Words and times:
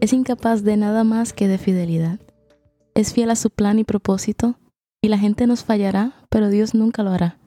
es 0.00 0.12
incapaz 0.12 0.62
de 0.62 0.76
nada 0.76 1.04
más 1.04 1.32
que 1.32 1.48
de 1.48 1.58
fidelidad. 1.58 2.18
Es 2.94 3.12
fiel 3.12 3.30
a 3.30 3.36
su 3.36 3.50
plan 3.50 3.78
y 3.78 3.84
propósito, 3.84 4.58
y 5.02 5.08
la 5.08 5.18
gente 5.18 5.46
nos 5.46 5.64
fallará, 5.64 6.12
pero 6.28 6.48
Dios 6.48 6.74
nunca 6.74 7.02
lo 7.02 7.10
hará. 7.10 7.38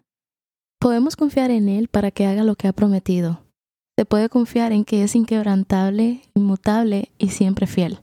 Podemos 0.80 1.16
confiar 1.16 1.52
en 1.52 1.70
Él 1.70 1.88
para 1.88 2.12
que 2.12 2.26
haga 2.26 2.44
lo 2.44 2.56
que 2.56 2.68
ha 2.68 2.74
prometido. 2.74 3.42
Se 3.98 4.06
puede 4.06 4.30
confiar 4.30 4.72
en 4.72 4.86
que 4.86 5.04
es 5.04 5.16
inquebrantable, 5.16 6.22
inmutable 6.34 7.12
y 7.18 7.30
siempre 7.30 7.68
fiel. 7.68 8.00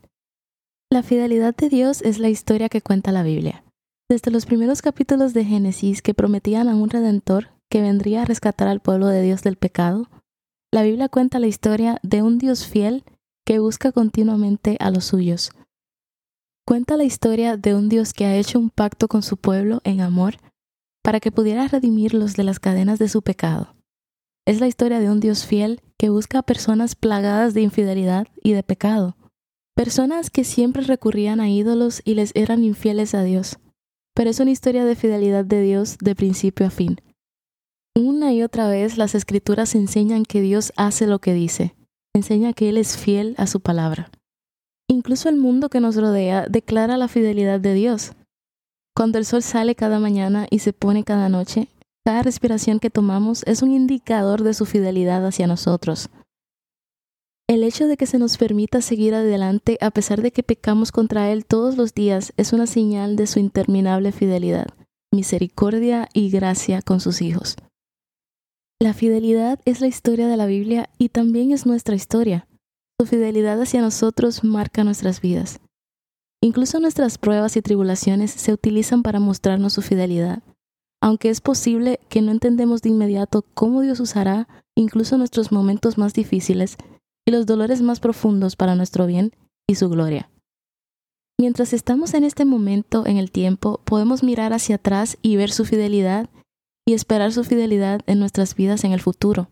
La 0.93 1.03
fidelidad 1.03 1.55
de 1.55 1.69
Dios 1.69 2.03
es 2.03 2.19
la 2.19 2.29
historia 2.29 2.69
que 2.69 2.83
cuenta 2.83 3.13
la 3.13 3.23
Biblia. 3.23 3.65
Desde 4.09 4.31
los 4.31 4.47
primeros 4.47 4.83
capítulos 4.83 5.35
de 5.35 5.45
Génesis 5.45 6.03
que 6.03 6.15
prometían 6.15 6.69
a 6.69 6.75
un 6.75 6.91
redentor 6.91 7.49
que 7.69 7.81
vendría 7.81 8.23
a 8.23 8.25
rescatar 8.25 8.67
al 8.67 8.81
pueblo 8.81 9.07
de 9.07 9.23
Dios 9.23 9.43
del 9.43 9.57
pecado, 9.57 10.09
la 10.73 10.83
Biblia 10.83 11.09
cuenta 11.09 11.39
la 11.39 11.47
historia 11.47 11.99
de 12.03 12.23
un 12.23 12.39
Dios 12.39 12.67
fiel 12.67 13.05
que 13.51 13.59
busca 13.59 13.91
continuamente 13.91 14.77
a 14.79 14.93
los 14.93 15.07
suyos. 15.07 15.51
Cuenta 16.65 16.97
la 16.97 17.03
historia 17.03 17.57
de 17.57 17.75
un 17.75 17.89
Dios 17.89 18.13
que 18.13 18.25
ha 18.25 18.37
hecho 18.37 18.61
un 18.61 18.71
pacto 18.71 19.09
con 19.09 19.25
su 19.25 19.39
pueblo 19.39 19.81
en 19.83 20.01
amor 20.01 20.37
para 21.03 21.19
que 21.19 21.33
pudiera 21.33 21.67
redimirlos 21.67 22.37
de 22.37 22.45
las 22.45 22.61
cadenas 22.61 23.01
de 23.01 23.09
su 23.09 23.23
pecado. 23.23 23.75
Es 24.47 24.61
la 24.61 24.69
historia 24.69 25.01
de 25.01 25.11
un 25.11 25.19
Dios 25.19 25.47
fiel 25.47 25.83
que 25.99 26.11
busca 26.11 26.39
a 26.39 26.43
personas 26.45 26.95
plagadas 26.95 27.53
de 27.53 27.63
infidelidad 27.63 28.29
y 28.41 28.53
de 28.53 28.63
pecado, 28.63 29.17
personas 29.75 30.31
que 30.31 30.45
siempre 30.45 30.83
recurrían 30.83 31.41
a 31.41 31.49
ídolos 31.49 32.03
y 32.05 32.15
les 32.15 32.31
eran 32.37 32.63
infieles 32.63 33.17
a 33.17 33.25
Dios. 33.25 33.59
Pero 34.15 34.31
es 34.31 34.39
una 34.39 34.53
historia 34.53 34.85
de 34.85 34.95
fidelidad 34.95 35.45
de 35.45 35.61
Dios 35.61 35.99
de 35.99 36.15
principio 36.15 36.67
a 36.67 36.71
fin. 36.71 37.01
Una 37.97 38.33
y 38.33 38.45
otra 38.45 38.69
vez 38.69 38.97
las 38.97 39.17
escrituras 39.17 39.75
enseñan 39.75 40.23
que 40.23 40.41
Dios 40.41 40.73
hace 40.77 41.09
lo 41.09 41.19
que 41.19 41.35
dice, 41.35 41.75
enseña 42.15 42.53
que 42.53 42.69
Él 42.69 42.77
es 42.77 42.97
fiel 42.97 43.35
a 43.39 43.47
su 43.47 43.61
palabra. 43.61 44.11
Incluso 44.89 45.29
el 45.29 45.37
mundo 45.37 45.69
que 45.69 45.81
nos 45.81 45.97
rodea 45.97 46.47
declara 46.49 46.97
la 46.97 47.09
fidelidad 47.09 47.61
de 47.61 47.75
Dios. 47.75 48.13
Cuando 48.97 49.19
el 49.19 49.25
sol 49.25 49.43
sale 49.43 49.75
cada 49.75 50.01
mañana 50.01 50.47
y 50.51 50.59
se 50.59 50.73
pone 50.73 51.05
cada 51.05 51.29
noche, 51.29 51.69
cada 52.05 52.23
respiración 52.23 52.81
que 52.81 52.91
tomamos 52.91 53.45
es 53.47 53.63
un 53.63 53.71
indicador 53.71 54.43
de 54.43 54.55
su 54.55 54.67
fidelidad 54.67 55.25
hacia 55.25 55.47
nosotros. 55.47 56.11
El 57.49 57.65
hecho 57.65 57.89
de 57.89 57.97
que 57.97 58.07
se 58.07 58.19
nos 58.19 58.37
permita 58.37 58.81
seguir 58.81 59.15
adelante 59.15 59.77
a 59.81 59.91
pesar 59.91 60.23
de 60.23 60.31
que 60.33 60.43
pecamos 60.43 60.93
contra 60.93 61.31
Él 61.31 61.45
todos 61.45 61.77
los 61.77 61.95
días 61.95 62.33
es 62.37 62.53
una 62.53 62.67
señal 62.67 63.17
de 63.17 63.27
su 63.27 63.39
interminable 63.39 64.13
fidelidad, 64.13 64.67
misericordia 65.13 66.09
y 66.15 66.31
gracia 66.31 66.81
con 66.83 67.01
sus 67.01 67.23
hijos. 67.23 67.57
La 68.83 68.95
fidelidad 68.95 69.61
es 69.67 69.83
la 69.83 69.89
historia 69.89 70.27
de 70.27 70.39
la 70.39 70.47
Biblia 70.47 70.89
y 70.97 71.11
también 71.11 71.53
es 71.53 71.67
nuestra 71.67 71.95
historia. 71.95 72.49
Su 72.99 73.07
fidelidad 73.07 73.61
hacia 73.61 73.83
nosotros 73.83 74.43
marca 74.43 74.85
nuestras 74.85 75.21
vidas. 75.21 75.61
Incluso 76.43 76.81
nuestras 76.81 77.19
pruebas 77.19 77.59
y 77.59 77.63
tribulaciones 77.63 78.31
se 78.31 78.55
utilizan 78.55 79.03
para 79.03 79.21
mostrarnos 79.21 79.75
su 79.75 79.83
fidelidad, 79.83 80.43
aunque 81.03 81.29
es 81.29 81.43
posible 81.43 82.01
que 82.09 82.23
no 82.23 82.33
entendemos 82.33 82.81
de 82.81 82.89
inmediato 82.89 83.45
cómo 83.53 83.83
Dios 83.83 84.01
usará 84.01 84.49
incluso 84.75 85.19
nuestros 85.19 85.53
momentos 85.53 85.99
más 85.99 86.15
difíciles 86.15 86.79
y 87.29 87.33
los 87.33 87.45
dolores 87.45 87.83
más 87.83 88.01
profundos 88.01 88.57
para 88.57 88.77
nuestro 88.77 89.07
bien 89.07 89.33
y 89.69 89.75
su 89.75 89.91
gloria. 89.91 90.31
Mientras 91.39 91.75
estamos 91.75 92.15
en 92.15 92.25
este 92.25 92.47
momento 92.47 93.07
en 93.07 93.19
el 93.19 93.31
tiempo, 93.31 93.83
podemos 93.85 94.23
mirar 94.23 94.55
hacia 94.55 94.77
atrás 94.77 95.19
y 95.21 95.37
ver 95.37 95.51
su 95.51 95.67
fidelidad 95.67 96.31
y 96.87 96.95
esperar 96.95 97.33
su 97.33 97.45
fidelidad 97.45 98.01
en 98.07 98.19
nuestras 98.19 98.55
vidas 98.55 98.85
en 98.85 98.93
el 98.93 99.01
futuro. 99.01 99.51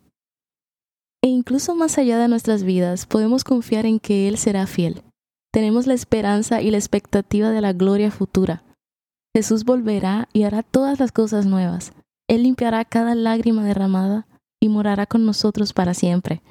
E 1.22 1.28
incluso 1.28 1.74
más 1.74 1.98
allá 1.98 2.18
de 2.18 2.28
nuestras 2.28 2.62
vidas, 2.62 3.06
podemos 3.06 3.44
confiar 3.44 3.86
en 3.86 3.98
que 3.98 4.28
Él 4.28 4.38
será 4.38 4.66
fiel. 4.66 5.02
Tenemos 5.52 5.86
la 5.86 5.94
esperanza 5.94 6.62
y 6.62 6.70
la 6.70 6.78
expectativa 6.78 7.50
de 7.50 7.60
la 7.60 7.72
gloria 7.72 8.10
futura. 8.10 8.62
Jesús 9.34 9.64
volverá 9.64 10.28
y 10.32 10.44
hará 10.44 10.62
todas 10.62 11.00
las 11.00 11.12
cosas 11.12 11.46
nuevas. 11.46 11.92
Él 12.28 12.42
limpiará 12.42 12.84
cada 12.84 13.14
lágrima 13.14 13.64
derramada 13.64 14.26
y 14.60 14.68
morará 14.68 15.06
con 15.06 15.24
nosotros 15.24 15.72
para 15.72 15.94
siempre. 15.94 16.42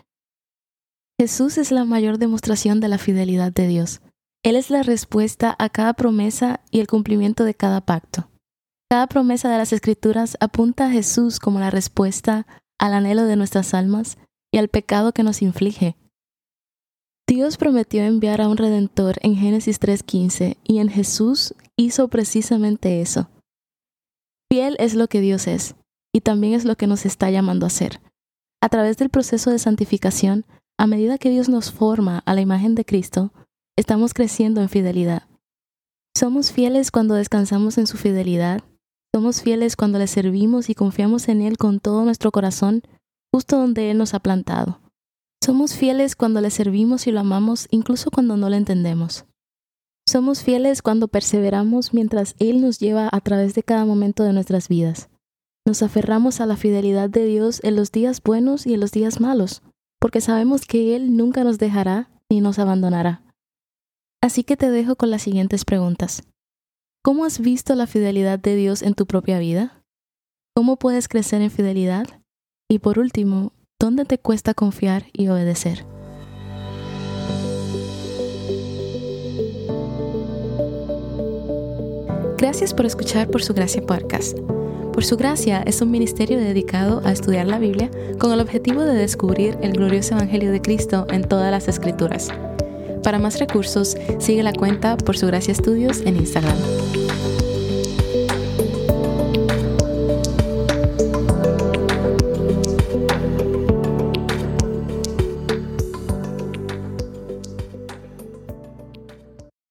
Jesús 1.19 1.57
es 1.57 1.71
la 1.71 1.85
mayor 1.85 2.17
demostración 2.17 2.79
de 2.79 2.87
la 2.87 2.97
fidelidad 2.97 3.51
de 3.51 3.67
Dios. 3.67 4.01
Él 4.43 4.55
es 4.55 4.69
la 4.69 4.83
respuesta 4.83 5.55
a 5.57 5.69
cada 5.69 5.93
promesa 5.93 6.61
y 6.71 6.79
el 6.79 6.87
cumplimiento 6.87 7.43
de 7.43 7.55
cada 7.55 7.81
pacto. 7.81 8.29
Cada 8.89 9.07
promesa 9.07 9.49
de 9.49 9.57
las 9.57 9.73
Escrituras 9.73 10.37
apunta 10.39 10.85
a 10.85 10.89
Jesús 10.89 11.39
como 11.39 11.59
la 11.59 11.69
respuesta 11.69 12.47
al 12.79 12.93
anhelo 12.93 13.25
de 13.25 13.35
nuestras 13.35 13.73
almas 13.73 14.17
y 14.49 14.59
al 14.59 14.69
pecado 14.69 15.11
que 15.11 15.23
nos 15.23 15.41
inflige. 15.41 15.97
Dios 17.27 17.57
prometió 17.57 18.03
enviar 18.03 18.39
a 18.39 18.47
un 18.47 18.55
redentor 18.55 19.17
en 19.21 19.35
Génesis 19.35 19.81
3.15 19.81 20.55
y 20.63 20.79
en 20.79 20.87
Jesús 20.87 21.53
hizo 21.75 22.07
precisamente 22.07 23.01
eso. 23.01 23.29
Fiel 24.49 24.77
es 24.79 24.93
lo 24.95 25.09
que 25.09 25.19
Dios 25.19 25.47
es 25.47 25.75
y 26.15 26.21
también 26.21 26.53
es 26.53 26.63
lo 26.63 26.77
que 26.77 26.87
nos 26.87 27.05
está 27.05 27.29
llamando 27.29 27.65
a 27.65 27.67
hacer. 27.67 27.99
A 28.61 28.69
través 28.69 28.95
del 28.95 29.09
proceso 29.09 29.51
de 29.51 29.59
santificación, 29.59 30.45
a 30.79 30.87
medida 30.87 31.17
que 31.17 31.29
Dios 31.29 31.49
nos 31.49 31.73
forma 31.73 32.23
a 32.25 32.33
la 32.33 32.39
imagen 32.39 32.73
de 32.73 32.85
Cristo, 32.85 33.33
estamos 33.77 34.13
creciendo 34.13 34.61
en 34.61 34.69
fidelidad. 34.69 35.23
Somos 36.17 36.53
fieles 36.53 36.89
cuando 36.89 37.15
descansamos 37.15 37.77
en 37.77 37.87
su 37.87 37.97
fidelidad 37.97 38.63
somos 39.17 39.41
fieles 39.41 39.75
cuando 39.75 39.97
le 39.97 40.05
servimos 40.05 40.69
y 40.69 40.75
confiamos 40.75 41.27
en 41.27 41.41
Él 41.41 41.57
con 41.57 41.79
todo 41.79 42.05
nuestro 42.05 42.31
corazón, 42.31 42.83
justo 43.33 43.57
donde 43.57 43.89
Él 43.89 43.97
nos 43.97 44.13
ha 44.13 44.19
plantado. 44.19 44.79
Somos 45.43 45.73
fieles 45.73 46.15
cuando 46.15 46.39
le 46.39 46.51
servimos 46.51 47.07
y 47.07 47.11
lo 47.11 47.21
amamos 47.21 47.67
incluso 47.71 48.11
cuando 48.11 48.37
no 48.37 48.47
lo 48.47 48.55
entendemos. 48.55 49.25
Somos 50.07 50.43
fieles 50.43 50.83
cuando 50.83 51.07
perseveramos 51.07 51.95
mientras 51.95 52.35
Él 52.37 52.61
nos 52.61 52.77
lleva 52.77 53.09
a 53.11 53.19
través 53.21 53.55
de 53.55 53.63
cada 53.63 53.85
momento 53.85 54.21
de 54.23 54.33
nuestras 54.33 54.67
vidas. 54.67 55.09
Nos 55.65 55.81
aferramos 55.81 56.39
a 56.39 56.45
la 56.45 56.55
fidelidad 56.55 57.09
de 57.09 57.25
Dios 57.25 57.59
en 57.63 57.75
los 57.75 57.91
días 57.91 58.21
buenos 58.21 58.67
y 58.67 58.75
en 58.75 58.81
los 58.81 58.91
días 58.91 59.19
malos, 59.19 59.63
porque 59.99 60.21
sabemos 60.21 60.61
que 60.61 60.95
Él 60.95 61.17
nunca 61.17 61.43
nos 61.43 61.57
dejará 61.57 62.11
ni 62.29 62.39
nos 62.39 62.59
abandonará. 62.59 63.23
Así 64.21 64.43
que 64.43 64.57
te 64.57 64.69
dejo 64.69 64.95
con 64.95 65.09
las 65.09 65.23
siguientes 65.23 65.65
preguntas. 65.65 66.21
¿Cómo 67.07 67.23
has 67.23 67.39
visto 67.39 67.73
la 67.73 67.87
fidelidad 67.87 68.37
de 68.37 68.57
Dios 68.57 68.81
en 68.81 68.93
tu 68.93 69.05
propia 69.05 69.39
vida? 69.39 69.81
¿Cómo 70.53 70.75
puedes 70.75 71.07
crecer 71.07 71.41
en 71.41 71.49
fidelidad? 71.49 72.05
Y 72.69 72.79
por 72.79 72.99
último, 72.99 73.53
¿dónde 73.79 74.03
te 74.03 74.17
cuesta 74.17 74.53
confiar 74.53 75.05
y 75.13 75.29
obedecer? 75.29 75.85
Gracias 82.37 82.73
por 82.73 82.85
escuchar 82.85 83.29
Por 83.29 83.41
Su 83.41 83.53
Gracia 83.53 83.81
Podcast. 83.85 84.37
Por 84.91 85.05
Su 85.05 85.15
Gracia 85.15 85.63
es 85.65 85.81
un 85.81 85.91
ministerio 85.91 86.37
dedicado 86.37 87.01
a 87.05 87.13
estudiar 87.13 87.47
la 87.47 87.57
Biblia 87.57 87.89
con 88.19 88.33
el 88.33 88.41
objetivo 88.41 88.81
de 88.81 88.95
descubrir 88.95 89.57
el 89.61 89.71
glorioso 89.71 90.15
Evangelio 90.15 90.51
de 90.51 90.61
Cristo 90.61 91.07
en 91.09 91.25
todas 91.25 91.51
las 91.51 91.69
Escrituras. 91.69 92.27
Para 93.01 93.17
más 93.17 93.39
recursos, 93.39 93.95
sigue 94.19 94.43
la 94.43 94.51
cuenta 94.51 94.97
Por 94.97 95.17
Su 95.17 95.27
Gracia 95.27 95.53
Estudios 95.53 96.01
en 96.01 96.17
Instagram. 96.17 96.57